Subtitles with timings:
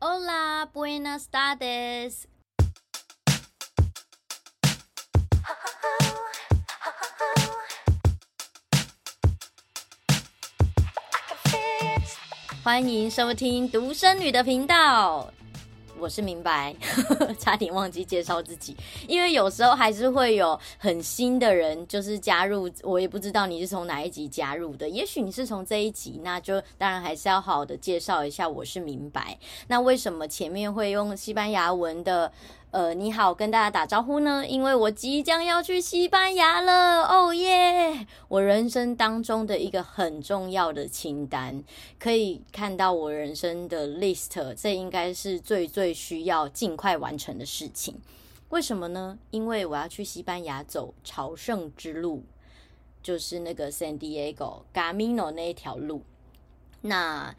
[0.00, 2.28] Hola, buenas tardes。
[12.62, 15.32] 欢迎收听独生女的频道。
[16.00, 16.74] 我是明白，
[17.38, 18.76] 差点忘记介绍自己，
[19.06, 29.36] 因为有时候还是会有很新的人，就是加入，我也不知道你是从哪一集加入的，也许你是从这一集，那就当然还是要好好的介绍一下，我是明白。
[29.66, 32.30] 那为什么前面会用西班牙文的？
[32.70, 38.06] 呃，你好，跟大家打招呼呢，因为我即将要去西班牙了，哦耶！
[38.28, 41.64] 我人生当中的一个很重要的清单，
[41.98, 47.98] 可以看到我人生的 list，这应该是最最需要尽快完成的事情。
[48.50, 49.18] 为什么呢？
[49.30, 52.22] 因为我要去西班牙走朝圣之路，
[53.02, 56.02] 就是那个 San Diego Camino 那一条路。
[56.82, 57.34] 那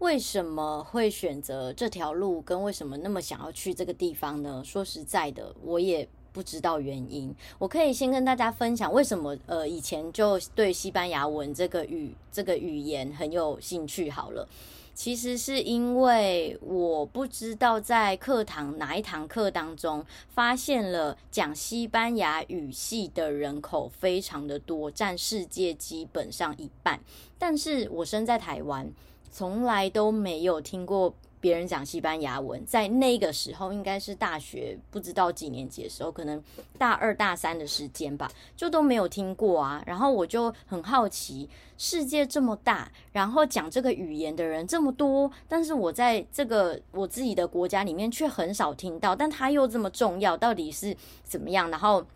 [0.00, 2.42] 为什么会选择这条路？
[2.42, 4.62] 跟为什么那么想要去这个地方呢？
[4.64, 7.34] 说实在的，我也不知道原因。
[7.58, 14.10] 我可以先跟大家分享为什么呃以前就对西班牙文这个语这个语言很有兴趣。
[14.10, 14.46] 好了，
[14.94, 27.00] 其实是因为我不知道在课堂哪一堂课当中发现了讲西班牙语系的人口非常的多，占世界基本上一半。
[27.38, 28.92] 但是我生在台湾。
[29.34, 36.40] 从来都没有听过别人讲西班牙文，在那个时候应该是大学不知道几年级的时候，可能
[36.78, 39.82] 大二大三的时间吧，就都没有听过啊。
[39.84, 51.68] 然后我就很好奇，世界这么大，然后讲这个语言的人这么多，但是我在这个我自己的国家里面却很少听到，但它又这么重要，到底是怎么样？
[51.72, 52.06] 然后。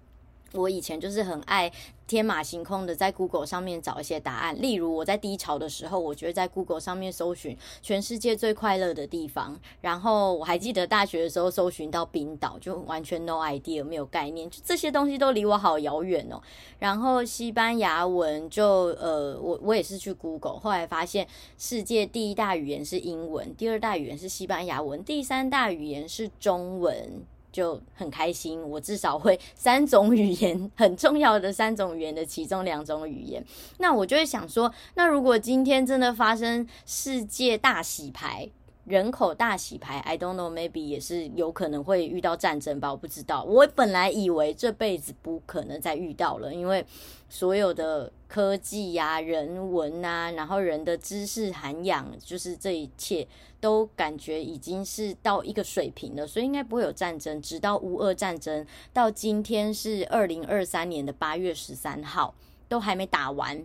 [0.52, 1.70] 我以前就是很爱
[2.06, 16.40] 天马行空的在 Google 上面找一些答案，例如我在低潮的时候，我觉得在 Google 上面搜寻全世界最快乐的地方，然后我还记得大学的时候搜寻到冰岛，就完全 no idea 没有概念，就这些东西都离我好遥远哦。
[16.78, 21.28] 然后西班牙文就呃，我我也是去 Google，后来发现
[21.58, 27.22] 世界第一大语言是英文，第二大语言是西班牙文，第三大语言是中文。
[27.58, 33.44] 就很开心，我至少会三种语言，很重要的三种语言的其中两种语言。
[33.78, 38.48] 那我就会想说，那如果今天真的发生世界大洗牌，
[38.88, 43.44] 人口大洗牌，I don't know，maybe 也是有可能会遇到战争吧，我不知道。
[43.44, 46.82] 我本来以为这辈子不可能再遇到了，因为
[47.28, 53.28] 所有的科技呀、人文啊，然后人的知识涵养，就是这一切
[53.60, 57.42] 都感觉已经是到一个水平了，所以应该不会有战争。
[57.42, 62.34] 直到乌俄战争到今天是二零二三年的八月十三号，
[62.66, 63.62] 都还没打完，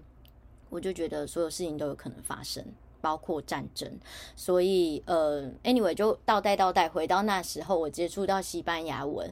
[0.70, 2.62] 我就觉得所有事情都有可能发生。
[3.04, 4.00] 包括战争，
[4.34, 9.30] 所以呃，anyway 就倒带倒带回到那时候，我接触到西班牙文，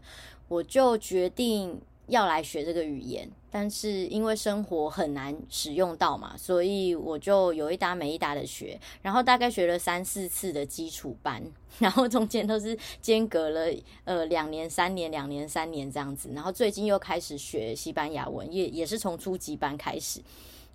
[0.50, 3.30] 我就决定要来学这个语言。
[3.54, 11.42] 但是因为生活很难使用到嘛，所以我就有一搭没一搭的学，然后大概学了三四次的基础班，
[11.80, 13.74] 然后中间都是间隔了
[14.04, 20.22] 呃两年、三年、两年、三年这样子，然后最近又开始学西班牙文，也也是从初级班开始。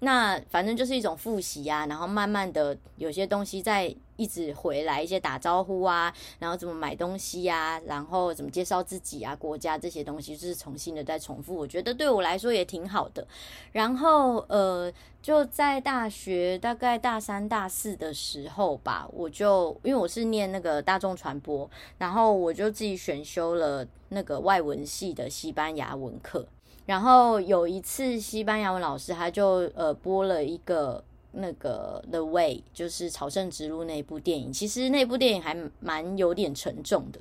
[0.00, 13.26] 那反正就是一种复习啊，然后慢慢的有些东西在一直回来，一些打招呼啊，然后怎么买东西呀、啊，然后怎么介绍自己啊，国家这些东西就是重新的再重复，我觉得对我来说也挺好的。
[13.72, 14.92] 然后呃，
[15.22, 21.68] 就在大学大概大三大四的时候吧，我就因为我是念那个大众传播，
[21.98, 26.46] 然后我就自己选修了那个外文系的西班牙文课。
[26.86, 31.02] 然后有一次，西班牙文老师他就呃播了一个
[31.32, 34.52] 那个《The Way》，就是《朝圣之路》那部电影。
[34.52, 37.18] 其实那部电影还蛮有点沉重的，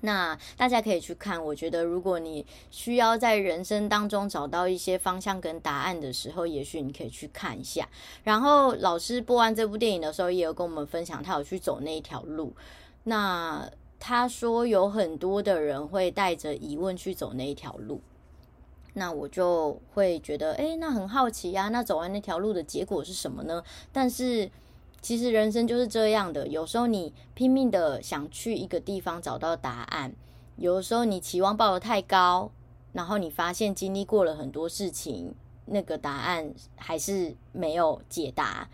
[0.00, 1.42] 那大家可以去看。
[1.42, 7.88] 我觉得如果你需要在人生当中找到一些方向跟答案的时候，也许你可以去看一下。
[8.24, 12.52] 然后老师播完这部电影的时候，也有跟我们分享他有去走那一条路。
[13.04, 13.70] 那
[14.00, 18.00] 他说有很多的人会带着疑问去走那一条路。
[18.94, 21.68] 那我就会觉得，哎，那很好奇呀。
[21.68, 23.62] 那走完那条路的结果是什么呢？
[23.92, 24.50] 但是
[25.00, 30.12] 其实人生就是这样的，有时候你拼命的想去一个地方找到答案，
[30.56, 32.50] 有时候你期望抱得太高，
[32.92, 35.34] 然后你发现经历过了很多事情，
[35.66, 38.68] 那个答案还是没有解答。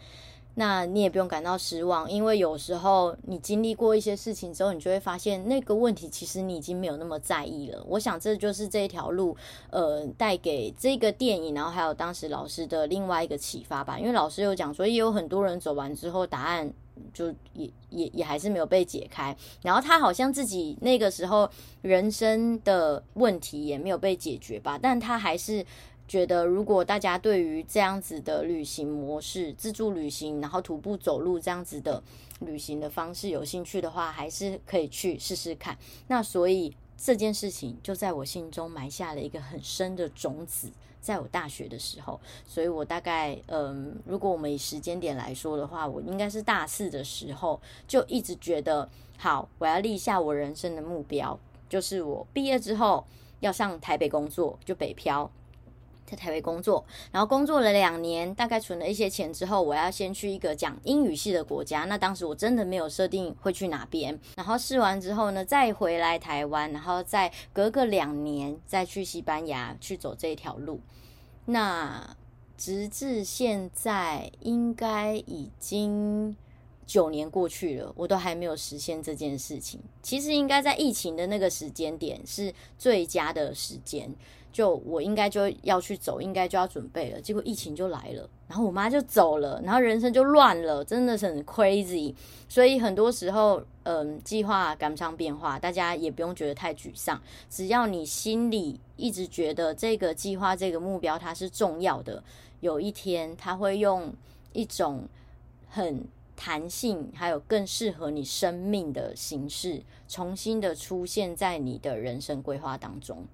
[0.58, 7.84] 那你也不用感到失望，因为有时候你经历过一些事情之后，你就会发现那个问题其实你已经没有那么在意了。
[7.86, 9.36] 我想这就是这一条路，
[9.68, 13.98] 呃，带给这个电影，然后还有当时老师的另外一个启发吧。
[13.98, 16.72] 因为老师有讲说，也有很多人走完之后，答案
[17.12, 19.36] 就也也也还是没有被解开。
[19.60, 21.46] 然后他好像自己那个时候
[21.82, 25.62] 人生的问题也没有被解决吧，但他还是
[26.08, 32.02] 觉得，如果大家对于这样子的旅行模式，自助旅行，然后徒步走路这样子的
[32.40, 35.76] 旅行的方式有兴趣的话，还是可以去试试看。
[36.08, 36.74] 那所以。
[36.98, 48.88] 这件事情就在我心中埋下了一个很深的种子，在我大学的时候，所以我大概嗯，如果我们以时间点来说的话，我应该是大四的时候就一直觉得，
[49.18, 51.38] 好，我要立下我人生的目标，
[51.68, 53.04] 就是我毕业之后
[53.40, 55.30] 要上台北工作，就北漂。
[56.06, 61.84] 在台北工作，然后工作了两年，大概存了一些钱之后，我要先去一个讲英语系的国家。
[61.84, 70.80] 那当时我真的没有设定会去哪边，然后试完之后呢，再回来台湾，然后再隔个两年再去西班牙去走这条路。
[71.46, 72.16] 那
[72.56, 76.36] 直至现在，应该已经
[76.86, 79.80] 九年过去了，我都还没有实现这件事情。
[80.02, 84.10] 其实应该在疫情的那个时间点是最佳的时间。
[84.52, 92.14] 就我应该就要去走，应该就要准备了，结果疫情就来了，然后我妈就走了，然后人生就乱了，真的是很 crazy。
[92.48, 97.20] 所以很多时候，嗯，计划赶不上变化，大家也不用觉得太沮丧。
[97.50, 102.24] 只要你心里一直觉得这个计划、这个目标它是重要的，
[102.60, 104.10] 有一天它会用
[104.54, 105.06] 一种
[105.68, 106.02] 很
[106.36, 113.24] 弹性，还有更适合你生命的形式，重新的出现在你的人生规划当中。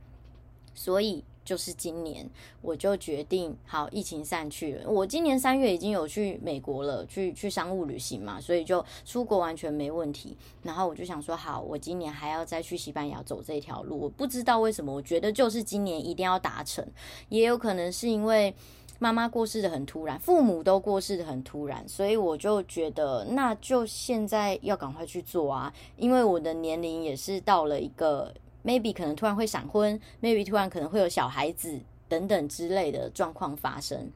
[0.75, 2.27] 所以就是今年，
[2.63, 4.89] 我就决定，好，疫情散去了。
[4.89, 10.35] 我今年三月已经有去美国了，去去商务旅行嘛，所以就出国完全没问题。
[10.63, 14.01] 然后我就想说，好，我今年还要再去西班牙走这条路。
[14.01, 16.87] 我不知道为什么，我觉得就是今年一定要达成。
[17.29, 18.55] 也有可能是因为
[19.03, 28.33] 妈妈过世的很突然，父母都过世的很突然，所以我就觉得，那就现在要赶快去做啊，因为我的年龄也是到了一个。
[28.65, 34.09] maybe 可能突然会闪婚，maybe 突然可能会有小孩子等等之类的状况发生，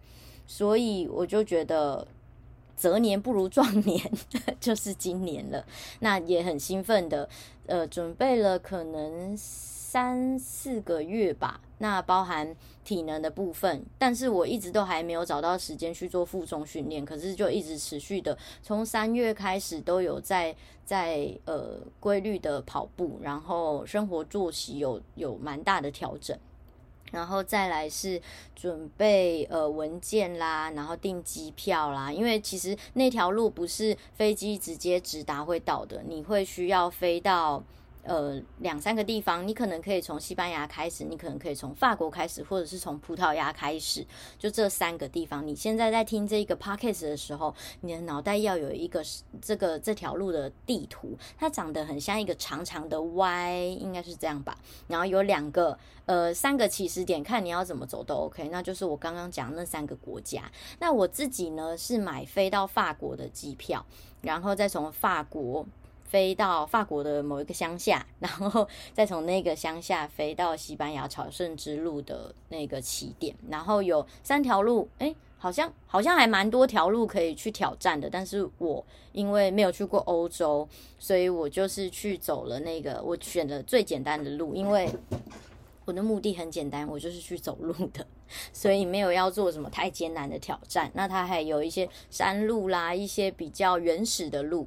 [0.47, 2.07] 所以我就觉得
[2.77, 4.01] 择年不如撞年，
[4.61, 5.67] 就是今年了。
[5.99, 7.29] 那也很兴奋的，
[7.67, 9.37] 呃，准备了可能
[9.97, 11.59] 三四个月吧。
[11.79, 12.55] 那包含
[12.85, 20.55] 体能的部分，但是我一直都还没有找到时间去做负重训练，可是就一直持续的，从三月开始都有在
[20.85, 26.39] 在呃规律的跑步，然后生活作息有有蛮大的调整，
[27.11, 28.21] 然后再来是
[28.55, 37.65] 准备呃文件啦，然后订机票啦，因为其实那条路不是飞机直接直达会到的，你会需要飞到。
[38.07, 44.07] 呃，两三个地方，你可能可以从西班牙开始，你可能可以从法国开始，或者是从葡萄牙开始，
[44.39, 45.45] 就这三个地方。
[45.47, 49.05] 你现在在听这个 podcast 的时候，你的脑袋要有一个
[49.43, 54.57] 这个这条路的地图，它长得很像一个长长的 Y，应该是这样吧。
[54.87, 58.49] 然后有两个呃三个起始点，看你要怎么走都 OK。
[58.51, 60.51] 那就是我刚刚讲那三个国家。
[60.79, 63.85] 那我自己呢是买飞到法国的机票，
[64.23, 65.67] 然后再从法国。
[66.09, 78.09] 飞到法国的某一个乡下，然后 再从那个乡下飞到西班牙朝圣之路的那个起点，然后有三条路，诶，好像好像还蛮多条路可以去挑战的。
[78.09, 80.67] 但是我因为没有去过欧洲，
[80.99, 84.89] 所以我就是去走了那个我选了最简单的路，因为
[85.85, 88.07] 我的目的很简单，我就是去走路的，
[88.53, 90.91] 所以没有要做什么太艰难的挑战。
[90.95, 94.67] 那它还有一些山路啦，一些比较原始的路。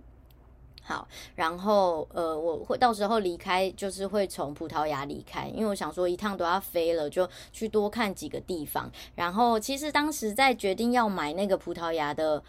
[0.89, 8.91] 好，然后呃，我会到时候离开，就是会从葡萄牙离开，因为我想说一趟都要飞了，就去多看几个地方。
[9.13, 12.41] 然后其实当时在决定要买那个葡萄牙的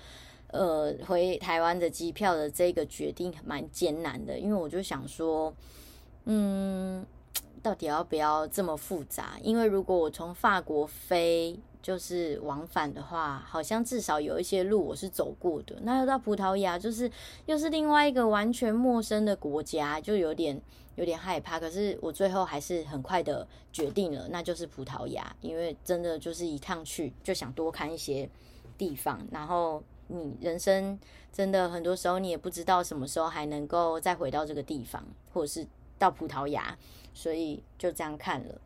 [0.52, 5.54] 呃回台湾的机票的这个决定蛮艰难的，因为我就想说，
[6.24, 7.04] 嗯，
[7.62, 9.36] 到底要不要这么复杂？
[9.42, 11.60] 因为如果我从法国飞。
[11.82, 15.76] 就是往返的话，好像至少有一些路我是走过的。
[15.82, 17.10] 那要到葡萄牙，就是
[17.46, 20.60] 又是另外一个完全陌生的国家，就有点
[20.96, 21.58] 有点害怕。
[21.58, 28.28] 可是我最后还是很快的决定了，那就是葡萄牙，因为真的就是一趟去就想多看一些
[28.76, 29.18] 地方。
[29.30, 30.98] 然后你人生
[31.32, 35.66] 真的很多时候你也不知道什么时候还能够再回到这个地方，或者是
[35.98, 36.76] 到葡萄牙，
[37.14, 38.60] 所以就这样看了。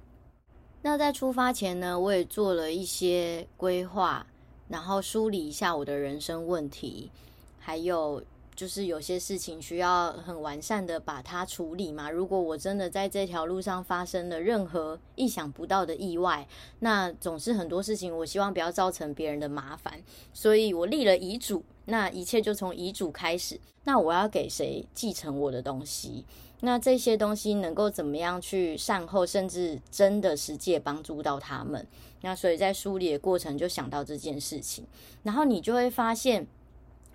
[0.86, 4.26] 那在出发前呢，我也做了一些规划，
[4.68, 7.10] 然后梳理一下我的人生问题，
[7.58, 8.22] 还有
[8.56, 12.10] 就是有些事情需要很完善的把它处理嘛。
[12.10, 16.46] 如果我真的在这条路上发生了任何意想不到的意外，
[16.80, 21.62] 那总是很多事情我希望不要造成别人的麻烦，所以我立了遗嘱。
[21.86, 23.60] 那一切就从遗嘱开始。
[23.84, 26.24] 那我要给谁继承我的东西？
[26.60, 31.86] 那这些东西能够怎么样去善后，甚至真的实际帮助到他们？
[32.22, 34.86] 那所以在梳理的过程就想到这件事情，
[35.24, 36.46] 然后你就会发现，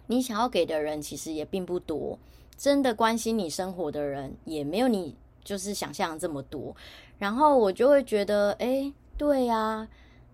[0.10, 2.20] 你想要给的人其实也并不多，
[2.58, 6.76] 真的关心你生活的人也没有你就是想象这么多。
[7.18, 9.88] 然后我就会觉得，哎，对呀，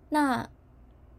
[0.10, 0.50] 那。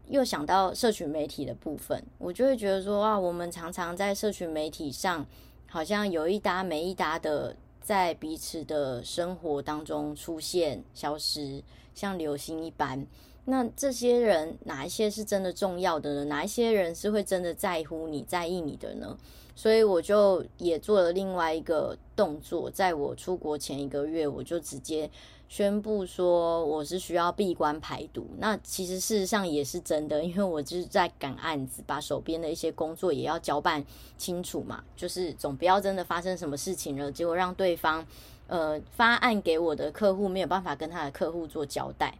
[0.09, 5.25] 又想到社群媒体的部分，我就会觉得说啊，我们常常在社群媒体上，
[5.69, 11.61] 好像有一搭没一搭的在彼此的生活当中出现、消失，
[11.93, 13.05] 像流星一般。
[13.49, 16.25] 那这些人哪一些是真的重要的呢？
[16.25, 19.17] 哪一些人是会真的在乎你、在意你的呢？
[19.55, 25.09] 所以我就也做了另外一个动作，在我出国前一个月，我就直接。
[25.49, 33.81] 宣布说我是需要闭关排毒，那其实事实上也是真的，因为我就是在赶案子，把手边的一些工作也要交办
[34.17, 38.05] 清楚嘛，就是总不要真的发生什么事情了，结果让对方
[38.47, 42.13] 呃发案给我的客户没有办法跟他的客户做交代，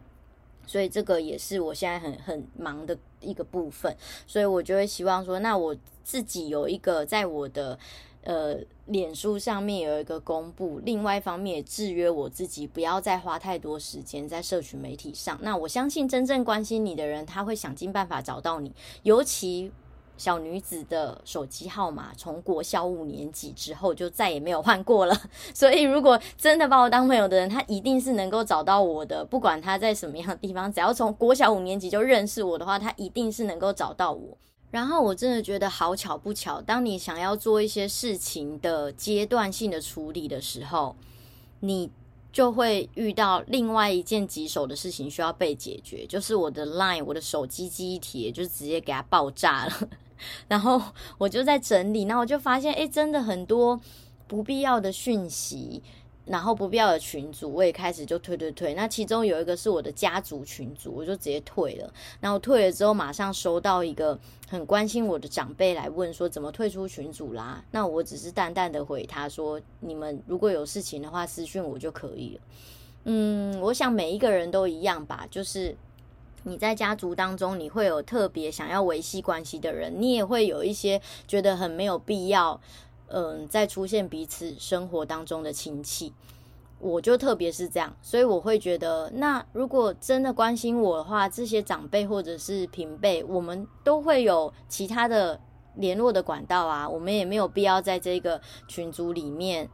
[0.68, 3.96] 所以这个也是我现在很很忙的一个部分，
[4.26, 7.76] 所以我就会希望说，那我自己有一个在我的。
[8.24, 15.38] 呃，脸书上面有一个公布，另外一方面也制约我自己，不要再花太多时间在社群媒体上。
[15.40, 18.70] 那我相信真正关心你的人，他会想尽办法找到你。
[19.02, 19.72] 尤其
[20.18, 25.18] 小女子的手机号码，从国小五年级之后就再也没有换过了。
[25.54, 34.36] 所以，如果真的把我当朋友的人，他一定是能够找到我的，不管他在什么样的地方，只要从国小五年级就认识我的话，他一定是能够找到我。
[34.70, 40.94] 然后我真的觉得好巧不巧，当你想要做一些事情的阶段性的处理的时候，
[41.60, 41.90] 你
[42.30, 49.72] 就会遇到另外一件棘手的事情需要被解决，就是我的 Line，我的手机记忆体就直接给它爆炸了。
[50.48, 50.80] 然后
[51.18, 53.80] 我就在整理，然后我就发现，诶，真的很多
[54.26, 55.82] 不必要的讯息。
[56.30, 58.74] 然后不必要的群组，我也开始就退退退。
[58.74, 61.90] 那其中有一个是我的家族群组，我就直接退了。
[62.20, 67.64] 然后退了之后，马上收到一个很关心我的长辈来问说怎么退出群组啦。
[67.70, 72.40] 那我只是淡淡的回他说：你们如果有事情的话，私讯我就可以了。
[73.04, 75.74] 嗯，我想每一个人都一样吧，就是
[76.44, 82.60] 你在家族当中，你会有特别想要维系关系的人，你也会有一些觉得很没有必要。
[83.10, 86.12] 嗯，在出现彼此生活当中的亲戚，
[86.78, 95.40] 我就特别是这样，所以我会觉得，那如果真的关心我的话，这些长辈或者是平辈，我们都会有其他的
[95.76, 99.66] 联络的管道啊，我们也没有必要在这个群组里面，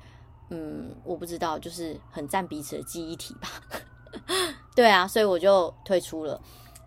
[0.50, 3.48] 嗯，我不知道，就是很占彼此的记忆体吧。
[4.74, 6.40] 对啊，所以我就退出了。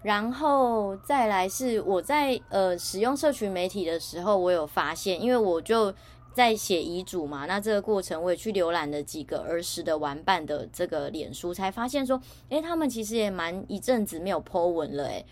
[0.03, 5.93] 然后再来是我在呃使用社群媒体的时候，我有发现，因为我就。
[6.33, 15.25] 在写遗嘱嘛，那这个过程我也去浏览了几个儿时的玩伴的这个脸书，才发现说，诶，他们其实也蛮一阵子没有 po 文了，诶，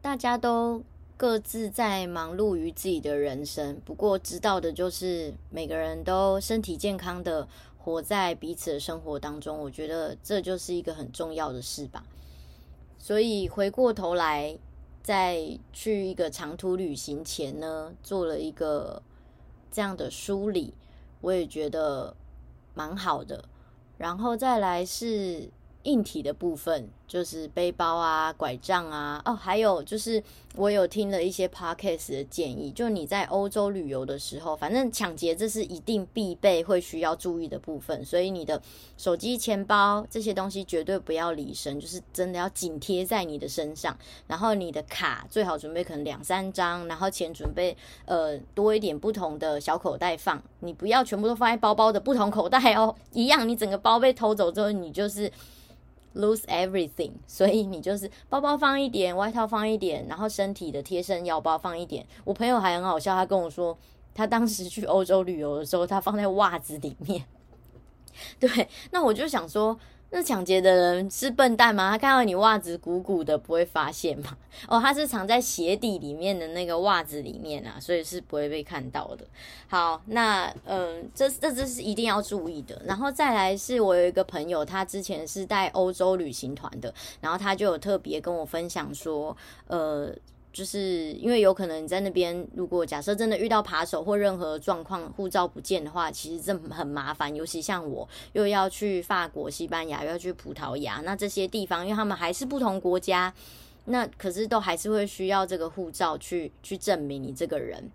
[0.00, 0.80] 大家都
[1.16, 3.76] 各自在忙碌于自己的人生。
[3.84, 7.48] 不过知道的就是，每个人都身体健康的
[7.82, 12.04] 活在彼此的生活当中，我觉得这就是一个很重要的事吧。
[12.98, 14.56] 所以回过头来，
[15.02, 19.02] 在去一个长途旅行前呢，做了一个。
[19.74, 20.74] 这样的梳理，
[21.22, 22.14] 我也觉得
[22.74, 23.42] 蛮好的。
[23.96, 25.48] 然后再来是
[25.84, 26.88] 硬体的部分。
[27.12, 30.22] 就是背包啊、拐杖啊，哦，还有就是
[30.54, 38.58] 我有听了一些 podcast 的建议，就你在欧洲旅游的时候，反正抢劫这是一定必备会需要注意的部分，所以你的
[38.96, 43.94] 手机、钱包这些东西绝对不要离身，就是真的要紧贴在你的身上。
[44.26, 55.30] 然后你的卡最好准备可能两三张，然后钱准备呃多一点不同的小口袋放，你不要全部都放在包包的不同口袋哦，一样你整个包被偷走之后，你就是。
[56.14, 62.06] Lose everything， 所以你就是包包放一点，外套放一点，然后身体的贴身腰包放一点。
[62.24, 63.76] 我朋友还很好笑，他跟我说，
[64.14, 67.24] 他当时去欧洲旅游的时候，他放在袜子里面。
[68.38, 69.78] 对，那我就想说。
[70.14, 71.90] 那抢劫的人是笨蛋吗？
[71.90, 74.36] 他看到你袜子鼓鼓的，不会发现吗？
[74.68, 79.24] 哦，他是藏在鞋底里面的那个袜子里面啊，所以是不会被看到的。
[79.68, 82.80] 好，那嗯，这这这是一定要注意的。
[82.84, 86.92] 然后再来是我有一个朋友，他之前是带欧洲旅行团的，
[87.22, 89.34] 然后他就有特别跟我分享说，
[89.66, 90.14] 呃。
[90.52, 97.34] 就是因为有可能你在那边，如果假设真的遇到扒手或任何状况，护照不见的话，其实这很麻烦。
[97.34, 103.32] 尤其像我又要去法国、西班牙，又要去葡萄牙，那这些地方，因为他们还是不同国家，
[103.86, 107.90] 那可是都还是会需要这个护照去去证明你这个人，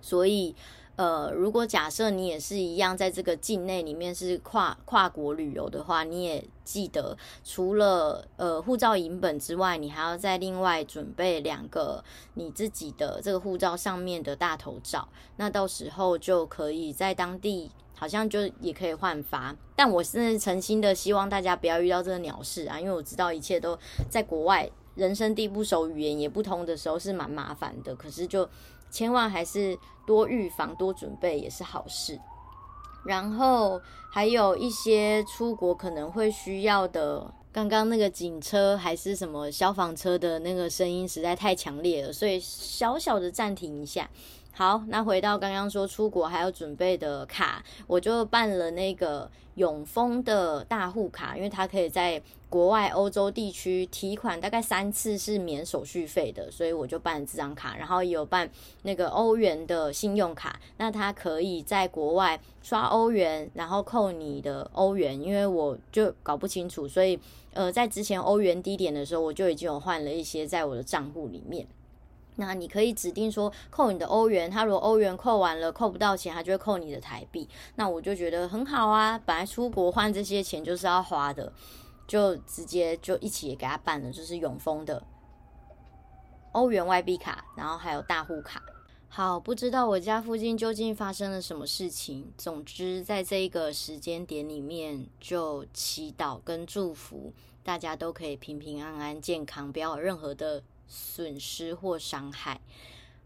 [0.00, 0.54] 所以。
[0.98, 12.02] 呃，如果假设你也是一样，在这个境内里面是跨跨国旅游的话，你也记得除了呃护照影本之外，你还要再另外准备两个
[12.34, 15.08] 你自己的这个护照上面的大头照。
[15.36, 19.54] 那到时候就可以在当地好像就也可以换发。
[19.76, 23.78] 但我是诚心的希望大家不要遇到这个鸟事啊，因为我知道一切都
[24.10, 27.94] 在国外，人生地不熟，语言也不通的时候是蛮麻烦的。
[27.94, 28.50] 可是就。
[28.90, 32.18] 千万还是多预防、多准备也是好事。
[33.04, 33.80] 然后
[34.10, 44.10] 还有一些出国可能会需要的，刚刚那个警车还是什么消防车的那个声音实在太强烈了，所以小小的暂停一下。
[44.58, 57.76] 好，那回到刚刚说出国还要准备的卡，我就办了那个永丰的大户卡，因为它可以在国外欧洲地区提款大概三次是免手续费的，所以我就办了这张卡。
[57.76, 58.50] 然后也有办
[58.82, 67.16] 那个欧元的信用卡，那它可以在国外刷欧元，然后扣你的欧元，因为我就搞不清楚，所以
[67.52, 71.64] 呃，在之前欧元低点的时候，我就已经有换了一些在我的账户里面。
[72.40, 77.48] 那你可以指定说扣你的欧元，他如果欧元扣完了扣不到钱，他就会扣你的台币。
[77.74, 81.52] 那我就觉得很好啊，本来出国换这些钱就是要花的，
[82.06, 85.02] 就直接就一起也给他办了，就是永丰的
[86.52, 88.62] 欧元外币卡，然后还有大户卡。
[89.08, 92.32] 好，不知道我家附近究竟发生了什么事情。
[92.38, 97.32] 总之，在这一个时间点里面，就祈祷跟祝福
[97.64, 100.62] 大家都可以平平安安、健康，不要有任何的。
[100.88, 102.60] 损失或伤害。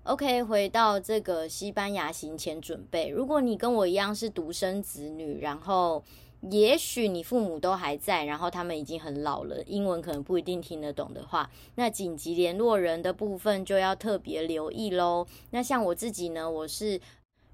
[0.04, 3.08] OK，回到这个西班牙行前准备。
[3.08, 6.02] 如果你跟我一样是独生子女，然后
[6.50, 15.24] 也许你父母都还在，然后他们已经很老了，英文可能不一定听得懂的话，那紧急联络人的部分就要特别留意喽。
[15.50, 17.00] 那像我自己呢，我是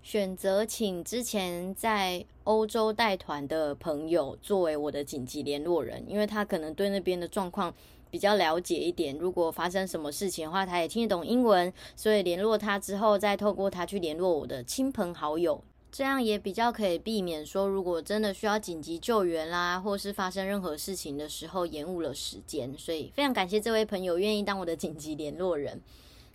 [0.03, 7.75] 选择请之前在欧洲带团的朋友作为我的紧急联络人，因为他可能对那边的状况。
[8.11, 22.73] 比较了解一点，如果发生什么事情的话，他也听得懂英文，所以联络他之后，再透过他去联络我的亲朋好友，这样也比较可以避免说，如果真的需要紧急救援啦，或是发生任何事情的时候延误了时间。
[22.79, 25.79] 所以非常感谢这位朋友愿意当我的紧急联络人。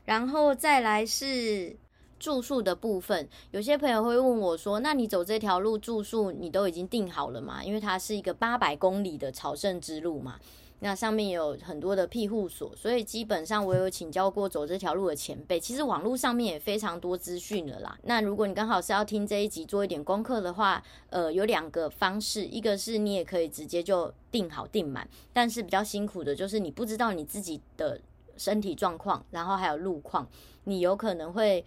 [0.05, 1.75] 然后再来是
[2.23, 10.39] 住宿的部分，有些朋友会问我说：“那你走这条路住宿，你都已经订好了吗？”因为它是一个八百公里的朝圣之路嘛。
[10.79, 15.59] 那上面有很多的庇护所，所以基本上我有请教过走这条路的前辈。
[15.59, 17.97] 其实网络上面也非常多资讯了啦。
[18.03, 27.99] 那如果你刚好是要听这一集做一点功课的话，呃，有两个方式，一个是你也可以直接就订好订满，但是比较辛苦的就是你不知道你自己的
[28.37, 30.27] 身体状况，然后还有路况，
[30.65, 31.65] 你有可能会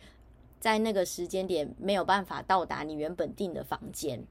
[0.58, 4.22] 在那个时间点没有办法到达你原本订的房间。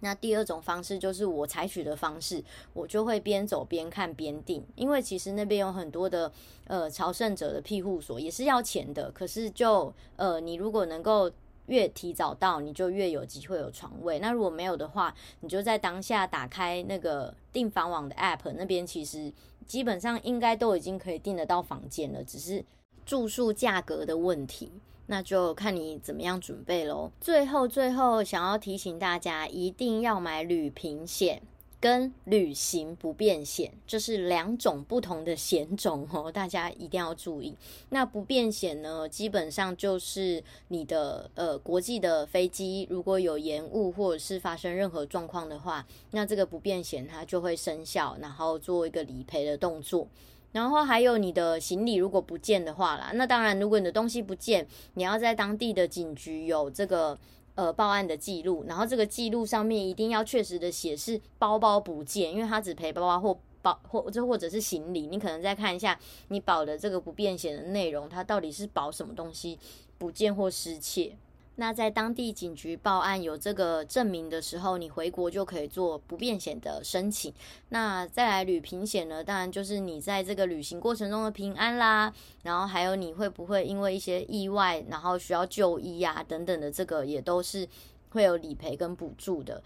[0.00, 6.30] 那第二种方式就是我采取的方式，我就会边走边看边订，因为其实那边有很多的
[6.66, 11.30] 呃朝圣者的庇护所也是要钱的，可是就呃你如果能够
[11.68, 14.18] 越提早到，你就越有机会有床位。
[14.18, 19.32] 那如果没有的话，你就在当下打开那个订房网的 app，那边其实
[19.66, 22.62] 基本上应该都已经可以订得到房间了，只是
[23.06, 24.70] 住宿价格的问题。
[25.06, 27.10] 那就看你怎么样准备喽。
[27.20, 31.40] 最后，最后想要提醒大家，一定要买旅平险
[31.78, 37.54] 跟旅行不便险，这是两种不同的险种哦，大家一定要注意。
[37.90, 50.08] 那不便险呢，基本上就是你的呃国际的飞机如果有延误或者是发生任何状况的话，那这个不便险它就会生效，然后做一个理赔的动作。
[50.52, 57.18] 然后还有你的行李如果不见的话啦，那当然如果你的东西不见，你要在当地的警局有这个
[57.54, 69.58] 呃报案的记录，然后这个记录上面一定要确实的写是包包不见，因为他只赔包包或包或这或者是行李，你可能再看一下你保的这个不便险的内容，它到底是保什么东西
[69.98, 71.16] 不见或失窃。
[71.56, 77.32] 那在当地警局报案有这个证明的时候，你回国就可以做不便险的申请。
[77.70, 79.24] 那再来旅平险呢？
[79.24, 87.68] 当然就是你在这个旅行过程中的平安啦，然后还有你会不会因为一些意外，然后需要就医啊等等的，这个也都是
[88.10, 89.62] 会有理赔跟补助的。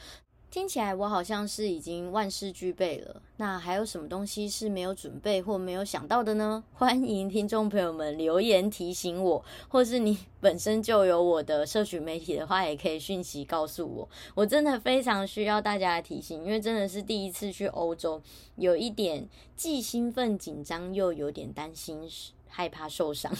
[0.50, 6.64] 听起来我好像是已经万事俱备了，那还有什么东西是没有准备或没有想到的呢？
[6.74, 14.08] 欢迎听众朋友们留言提醒我，或是你 本身就有我的社群媒体的话，也可以讯息告诉我。
[14.34, 18.20] 我真的非常需要大家的提醒，因为真的是第一次去欧洲，
[18.56, 22.00] 有一点既兴奋紧张，又有点担心
[22.48, 23.32] 害怕受伤。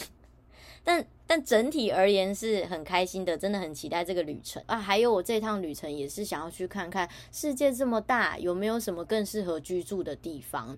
[0.82, 4.78] 但但整体而言是很开心的，真的很期待这个旅程啊！
[4.78, 10.76] 还有我这趟旅程也是想要去看看世界这么大，有没有什么更适合居住的地方。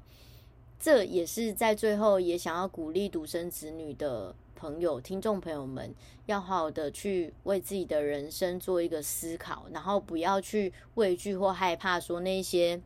[0.79, 5.95] 这也是在最后也想要鼓励独生子女的朋友、听众朋友们，
[6.27, 12.83] 要好好的去为自己的人生做一个思考，然后不要去畏惧或害怕说那些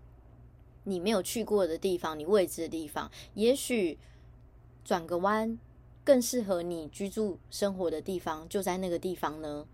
[0.85, 3.99] 你没有去过的地方、你未知的地方，也许
[4.85, 5.59] 转个弯。
[6.07, 9.67] 更适合你居住生活的地方就在那个地方呢？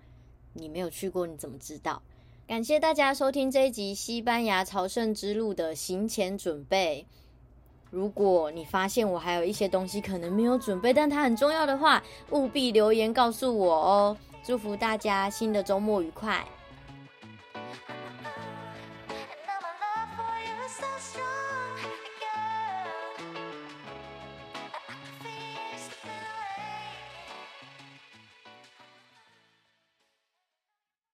[0.55, 2.03] 你没有去过，你怎么知道？
[2.49, 7.07] 感谢大家收听这一集西班牙朝圣之路的行前准备。
[7.90, 14.16] 如果你发现我还有一些东西可能没有准备，但它很重要的话，务必留言告诉我哦。
[14.42, 16.42] 祝福大家新的周末愉快！